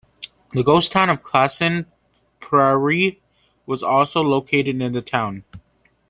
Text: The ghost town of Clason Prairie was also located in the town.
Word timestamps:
The 0.53 0.63
ghost 0.63 0.91
town 0.91 1.11
of 1.11 1.21
Clason 1.21 1.85
Prairie 2.39 3.21
was 3.67 3.83
also 3.83 4.23
located 4.23 4.81
in 4.81 4.93
the 4.93 5.01
town. 5.03 5.43